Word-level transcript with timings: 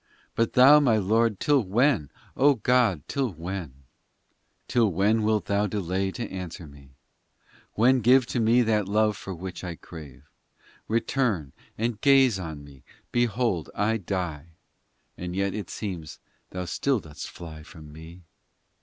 But 0.33 0.53
Thou, 0.53 0.79
my 0.79 0.97
Lord, 0.97 1.39
till 1.39 1.61
when? 1.61 2.09
O 2.35 2.55
God! 2.55 3.03
till 3.07 3.29
when, 3.33 3.65
XIX 3.69 3.73
Till 4.67 4.91
when, 4.91 5.21
wilt 5.21 5.45
Thou 5.45 5.67
delay 5.67 6.09
to 6.09 6.27
answer 6.27 6.65
me? 6.65 6.95
When 7.73 7.99
give 8.01 8.25
to 8.25 8.39
me 8.39 8.63
that 8.63 8.87
love 8.87 9.15
for 9.15 9.35
which 9.35 9.63
I 9.63 9.75
crave? 9.75 10.23
Return 10.87 11.53
and 11.77 12.01
gaze 12.01 12.39
on 12.39 12.63
me 12.63 12.81
Behold 13.11 13.69
I 13.75 13.97
die 13.97 14.53
And 15.19 15.35
yet 15.35 15.53
it 15.53 15.69
seems 15.69 16.17
Thou 16.49 16.65
still 16.65 16.99
dost 16.99 17.29
fly 17.29 17.61
from 17.61 17.93
me. 17.93 18.23